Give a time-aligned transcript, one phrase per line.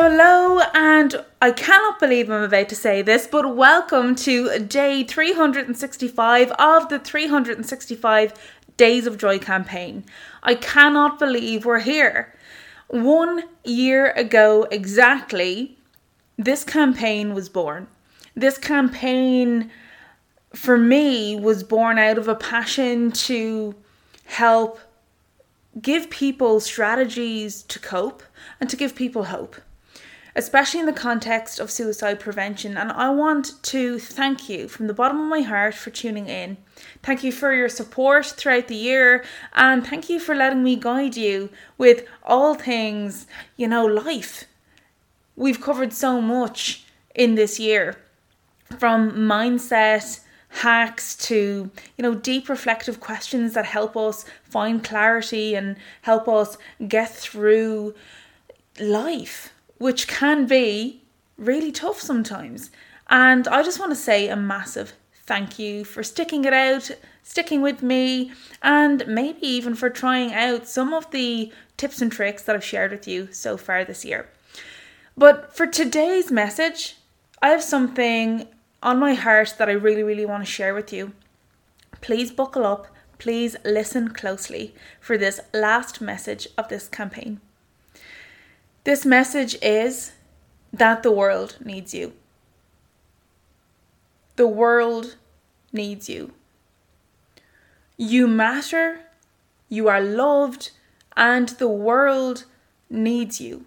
[0.00, 5.02] hello, hello, and I cannot believe I'm about to say this, but welcome to day
[5.02, 8.32] 365 of the 365
[8.76, 10.04] Days of Joy campaign.
[10.44, 12.32] I cannot believe we're here.
[12.86, 15.76] One year ago exactly,
[16.36, 17.88] this campaign was born.
[18.36, 19.68] This campaign,
[20.54, 23.74] for me, was born out of a passion to
[24.26, 24.78] help
[25.82, 28.22] give people strategies to cope
[28.60, 29.56] and to give people hope,
[30.38, 32.76] especially in the context of suicide prevention.
[32.76, 36.56] And I want to thank you from the bottom of my heart for tuning in.
[37.02, 41.16] Thank you for your support throughout the year, and thank you for letting me guide
[41.16, 44.44] you with all things, you know, life.
[45.34, 46.84] We've covered so much
[47.16, 47.96] in this year
[48.78, 55.76] from mindset hacks to you know deep reflective questions that help us find clarity and
[56.02, 57.94] help us get through
[58.80, 61.02] life which can be
[61.36, 62.70] really tough sometimes
[63.08, 64.92] and i just want to say a massive
[65.24, 66.90] thank you for sticking it out
[67.22, 72.42] sticking with me and maybe even for trying out some of the tips and tricks
[72.42, 74.28] that i've shared with you so far this year
[75.16, 76.96] but for today's message
[77.40, 78.46] i have something
[78.82, 81.12] on my heart that I really, really want to share with you.
[82.00, 82.86] Please buckle up,
[83.18, 87.40] please listen closely for this last message of this campaign.
[88.88, 90.12] This message is
[90.72, 92.14] that the world needs you.
[94.36, 95.16] The world
[95.74, 96.32] needs you.
[97.98, 99.00] You matter,
[99.68, 100.70] you are loved,
[101.18, 102.46] and the world
[102.88, 103.66] needs you.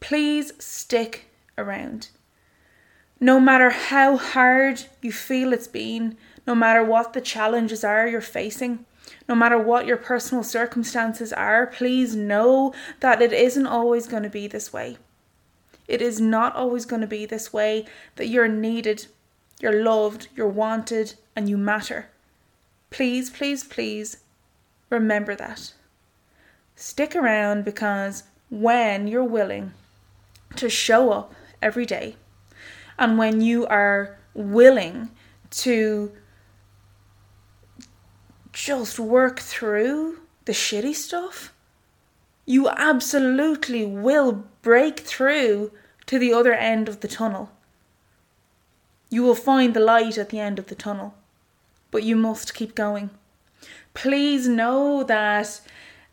[0.00, 1.26] Please stick
[1.58, 2.08] around.
[3.20, 6.16] No matter how hard you feel it's been,
[6.46, 8.84] no matter what the challenges are you're facing,
[9.28, 14.30] no matter what your personal circumstances are, please know that it isn't always going to
[14.30, 14.98] be this way.
[15.86, 19.06] It is not always going to be this way that you're needed,
[19.60, 22.08] you're loved, you're wanted, and you matter.
[22.90, 24.18] Please, please, please
[24.90, 25.72] remember that.
[26.76, 29.72] Stick around because when you're willing
[30.56, 32.16] to show up every day,
[32.98, 35.10] and when you are willing
[35.50, 36.12] to
[38.54, 41.52] just work through the shitty stuff,
[42.46, 45.72] you absolutely will break through
[46.06, 47.50] to the other end of the tunnel.
[49.10, 51.14] You will find the light at the end of the tunnel,
[51.90, 53.10] but you must keep going.
[53.92, 55.60] Please know that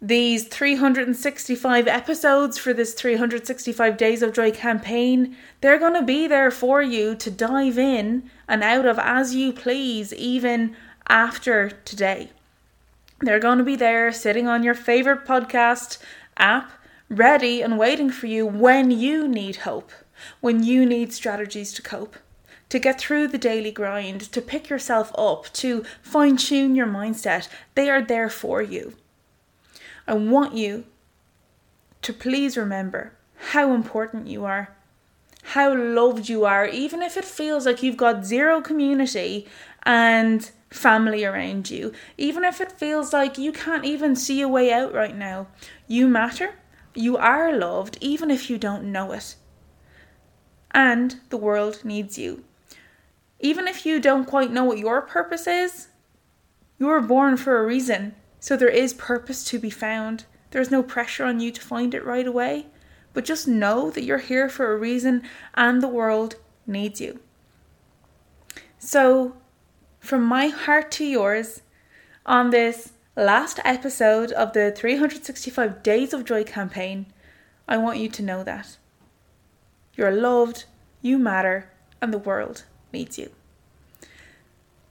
[0.02, 6.50] these 365 episodes for this 365 Days of Joy campaign, they're going to be there
[6.50, 10.76] for you to dive in and out of as you please, even
[11.12, 12.32] after today.
[13.20, 16.00] They're going to be there sitting on your favorite podcast
[16.38, 16.72] app,
[17.10, 19.92] ready and waiting for you when you need hope,
[20.40, 22.16] when you need strategies to cope
[22.72, 27.50] to get through the daily grind, to pick yourself up, to fine tune your mindset.
[27.76, 28.94] They are there for you.
[30.08, 30.86] I want you
[32.02, 33.12] to please remember
[33.52, 34.74] how important you are,
[35.44, 39.50] how loved you are, even if it feels like you've got zero community
[39.84, 44.72] and family around you, even if it feels like you can't even see a way
[44.72, 45.48] out right now.
[45.88, 46.56] You matter,
[46.96, 49.36] you are loved, even if you don't know it.
[50.72, 52.44] And the world needs you.
[53.40, 55.90] Even if you don't quite know what your purpose is,
[56.80, 58.16] you were born for a reason.
[58.40, 60.26] So there is purpose to be found.
[60.52, 62.68] There's no pressure on you to find it right away,
[63.14, 67.20] but just know that you're here for a reason and the world needs you.
[68.80, 69.36] So,
[70.02, 71.62] from my heart to yours,
[72.26, 77.06] on this last episode of the 365 Days of Joy campaign,
[77.68, 78.78] I want you to know that
[79.96, 80.66] you're loved,
[81.02, 81.70] you matter,
[82.02, 83.30] and the world needs you.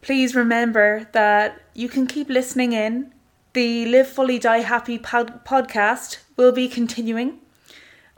[0.00, 3.12] Please remember that you can keep listening in
[3.52, 7.40] the Live Fully Die Happy pod- podcast will be continuing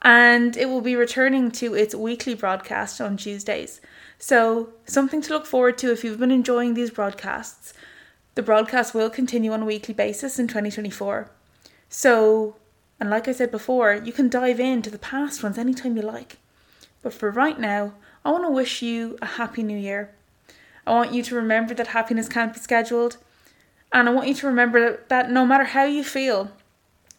[0.02, 3.81] and it will be returning to its weekly broadcast on Tuesdays.
[4.24, 7.74] So, something to look forward to if you've been enjoying these broadcasts.
[8.36, 11.28] The broadcast will continue on a weekly basis in 2024.
[11.88, 12.54] So,
[13.00, 16.36] and like I said before, you can dive into the past ones anytime you like.
[17.02, 20.12] But for right now, I want to wish you a happy new year.
[20.86, 23.16] I want you to remember that happiness can't be scheduled
[23.90, 26.52] and I want you to remember that no matter how you feel,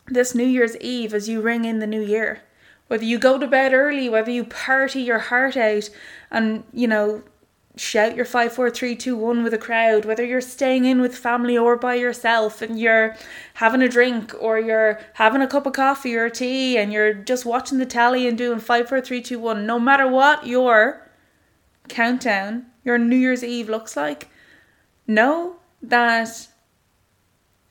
[0.07, 2.43] this New Year's Eve, as you ring in the new year,
[2.93, 5.89] whether you go to bed early, whether you party your heart out
[6.29, 7.23] and, you know,
[7.75, 11.17] shout your five, four, three, two, one with a crowd, whether you're staying in with
[11.17, 13.15] family or by yourself and you're
[13.55, 17.47] having a drink or you're having a cup of coffee or tea and you're just
[17.47, 21.09] watching the telly and doing five, four, three, two, one, no matter what your
[21.87, 24.29] countdown, your New Year's Eve looks like,
[25.07, 26.47] know that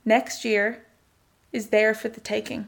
[0.05, 0.85] next year
[1.53, 2.67] is there for the taking.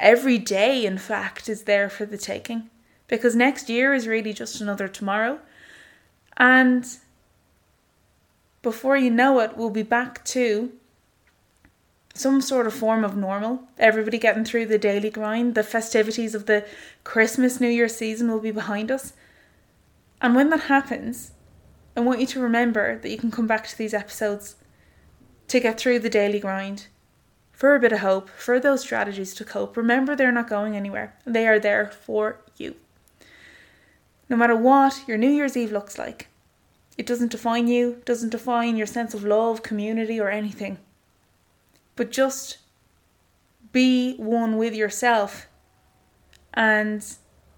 [0.00, 2.70] Every day, in fact, is there for the taking
[3.06, 5.40] because next year is really just another tomorrow.
[6.38, 6.86] And
[8.62, 10.72] before you know it, we'll be back to
[12.14, 13.64] some sort of form of normal.
[13.78, 16.66] Everybody getting through the daily grind, the festivities of the
[17.04, 19.12] Christmas, New Year season will be behind us.
[20.22, 21.32] And when that happens,
[21.94, 24.56] I want you to remember that you can come back to these episodes
[25.48, 26.86] to get through the daily grind
[27.60, 29.76] for a bit of hope, for those strategies to cope.
[29.76, 32.74] Remember, they're not going anywhere, they are there for you
[34.30, 36.28] no matter what your New Year's Eve looks like.
[36.96, 40.78] It doesn't define you, doesn't define your sense of love, community, or anything.
[41.96, 42.58] But just
[43.72, 45.48] be one with yourself
[46.54, 47.04] and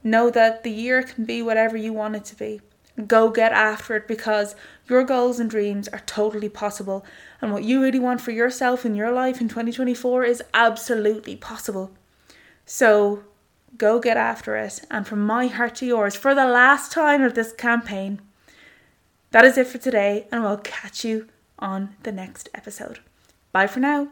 [0.02, 2.60] know that the year can be whatever you want it to be.
[3.06, 4.54] Go get after it because
[4.88, 7.04] your goals and dreams are totally possible.
[7.40, 11.90] And what you really want for yourself in your life in 2024 is absolutely possible.
[12.66, 13.24] So
[13.76, 14.80] Go get after it.
[14.90, 18.20] And from my heart to yours, for the last time of this campaign,
[19.30, 21.28] that is it for today, and we'll catch you
[21.58, 22.98] on the next episode.
[23.52, 24.08] Bye for now.